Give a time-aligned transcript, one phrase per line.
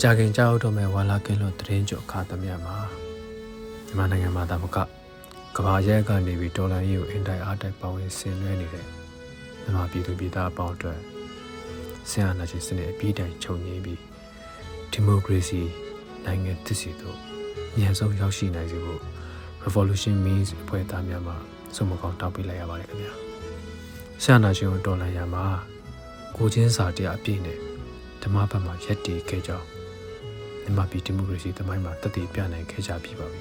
[0.00, 2.76] မကြခင်ကြောက်တော့မဲ့ဝါလာကင်းလို့တရင်ကြအခါသမယမှာ
[3.86, 4.76] မြန်မာနိုင်ငံမှာဒါမက
[5.56, 8.86] ကဘာရဲကနေပြီးဒေါ်လာရေးကိုအင်တိုက်အားတိုက်ပါဝင်ဆင်နွှဲနေတဲ့
[9.62, 10.98] မြန်မာပြည်သူပြည်သားအပေါင်းအတွက်
[12.10, 14.00] ဆင်အာဏာရှင်စနစ်အပြီးတိုင်ခြုံငိမ့်ပြီး
[14.92, 15.60] ဒီမိုကရေစီ
[16.26, 17.16] နိုင်ငံတည်စီတို့
[17.72, 19.00] အမြန်ဆုံးရောက်ရှိနိုင်စေဖို့
[19.64, 21.34] Revolution Means အဖွဲ့သားများမှ
[21.76, 23.14] စုံမကောင်းတောင်းပေးလိုက်ရပါတယ်ခင်ဗျာ
[24.22, 25.44] ဆင်အာဏာရှင်ကိုတော်လှန်ရမှာ
[26.36, 27.58] ကိုချင်းစာတရားအပြည့်နဲ့
[28.22, 29.79] ဓမ္မဘက်မှာရက်တည်ခဲ့ကြောင်း
[30.70, 33.40] မြန်မာပြည်ဒီမိုကရေစီတမိုင်းမှာတည်တည်ပြနိုင်ခဲ့ကြပြီပါပြီ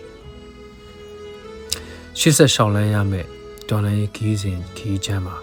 [2.19, 3.27] ရှေ့ဆက်ရှောင်းလန်းရမယ့်
[3.69, 5.37] ဒေါ်လာရေးခီးစဉ်ခီးချမ်းမှာ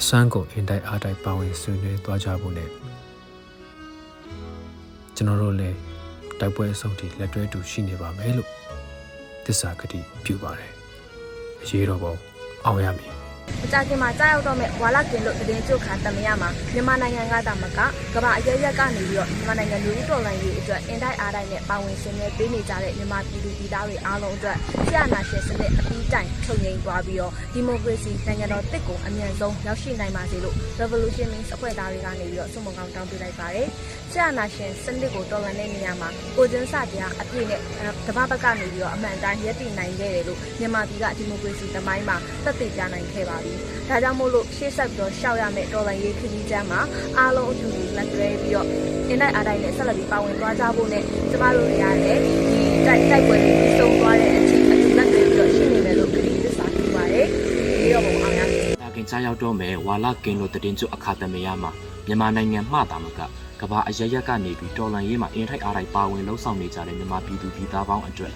[0.00, 2.68] အစွမ်းကုန်အင်တိုက်အားတိုက်ပါဝင်ဆွေးနွေးသွားကြဖို့နဲ့
[5.16, 5.76] ကျွန်တော်တို့လည်း
[6.40, 8.50] တိုက်ပွဲအဆုံးထိလက်တွဲတူရှိနေပါမယ်လို့
[9.44, 10.72] သစ္စာကတိပြုပါတယ်
[11.62, 12.14] အရေးတော်ပုံ
[12.64, 13.21] အောင်ရမည်
[13.64, 17.78] အကြခင်မှာကြားရောက်တော့မဲ့ဝါလာကင်လို့သတင်းချုပ်ခါတမရမှာမြန်မာနိုင်ငံကတာမက
[18.14, 33.68] ကမ္ဘာအရရက်ကနေပြီးတော့မြန်မာနိုင်ငံလူဦးတော်လိုင်းရေးအတွက်အင်တိုက်အားတိုက်နဲ့ပါဝင်ဆင်နွှဲပေးနေကြတဲ့မြန်မာပြည်သူပြည်သားတွေအားလုံးအတွက်ဆရာနာရှင်စနစ်အပြီးတိုင်ချုပ်ငြိမ်သွားပြီးတော့ဒီမိုကရေစီနိုင်ငံတော်တစ်ကိုအမြန်ဆုံးရောက်ရှိနိုင်ပါစေလို့ Revolution Means အဖွဲ့သားတွေကနေပြီးတော့စုံမကောင်းတောင်းပေးလိုက်ပါတယ်
[34.12, 37.60] ဆရာနာရှင်စနစ်ကိုတော်လှန်တဲ့နေရာမှာကိုကျင်းစတရားအပြည့်နဲ့
[38.06, 43.51] တပတ်ပတ်ကနေပြီးတော့အမှန်တိုင်းရည်တည်နိုင်ခဲ့တယ်လို့မြန်မာပြည်ကဒီမိုကရေစီတမိုင်းမှာသက်သေပြနိုင်ခဲ့ပါပြီ။
[43.88, 46.80] ဒါကြောင့်မို့လို့ရှေ့ဆက်ပြီးတော့ရှောက်ရမယ့်တော်လှန်ရေးခရီးကျမ်းမှာ
[47.18, 48.68] အားလုံးအတူတူလက်တွဲပြီးတော့
[49.08, 57.26] အင်တိုက်အားတိုက်နဲ့ဆက်လက်ပြီးပါဝင်သွားကြဖို့နဲ့ကျမတို့တွေကလည်းဒီတိုက်တိုက်ပွဲတွေပြီးဆုံးသွားတဲ့အချိန်အတူလက်တွဲပြီးတော့ရှင်းနေမယ်လို့ခရီးသစ္စာပြုပါတယ်။
[57.80, 61.70] ဒီတော့ပုံအောင်ရမယ်ဒါခင်ကြားရောက်တော့မယ်ဝါလကင်းလို့တည်င်းကျအခါသမယမှာ
[62.06, 63.20] မြန်မာနိုင်ငံမှတာမက
[63.60, 68.32] ကဘာအရရက်ကနေပြီးတော်လန်ရေးမှာအင်ထိုက်အားတိုင်းပါဝင်လှုပ်ဆောင်နေကြတဲ့မြန်မာပြည်သူပြည်သားပေါင်းအတွက်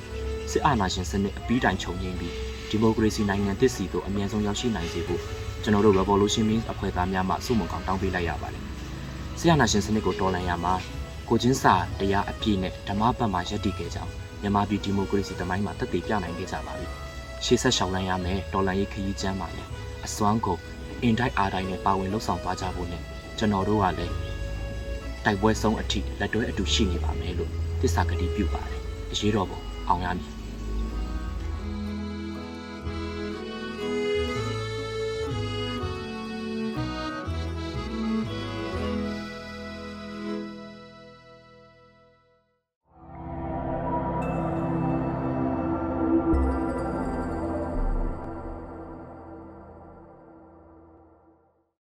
[0.51, 2.35] စစ်အာဏာရှင်စနစ်အပြီးတိုင်ချုပ်ငြိမ်းပြီး
[2.71, 5.21] ဒီမိုကရေစီနိုင်ငံသစ်စီကိုအမြန်ဆုံးရောက်ရှိနိုင်စေဖို့
[5.63, 8.63] ကျွန်တော်တို့ Revolution Means အဖွဲ့သားများမှစုမုံကောင်တောင်းပေးလိုက်ရပါတယ်။
[9.39, 10.75] စစ်အာဏာရှင်စနစ်ကိုတော်လှန်ရမှာ
[11.29, 14.11] ကိုချင်းစာတရားအပြည့်နဲ့ဓမ္မပတ်မှာယက်တည်ခဲ့ကြောင်း
[14.43, 16.87] မြန်မာပြည်ဒီမိုကရေစီတမိုင်းမှာတက်တည်ပြနိုင်ခဲ့ကြပါပြီ။
[17.45, 19.63] ရှေ့ဆက်ရှောင်လန်းရမယ်တော်လှန်ရေးခရီးကျမ်းပါလေ
[20.05, 20.61] အစွမ်းကုန်
[21.03, 23.03] အင်တိုက်အားတိုင်းနဲ့ပါဝင်လှုပ်ဆောင်သွားကြဖို့နဲ့
[23.39, 24.15] ကျွန်တော်တို့ကလည်း
[25.25, 28.81] တိုက်ပွဲဆုံးအထိလက်တွဲအတူရှိနေပါမယ်လို့သစ္စာကတိပြုပါတယ်
[29.13, 30.31] အရေးတော်ပုံအောင်ရမည်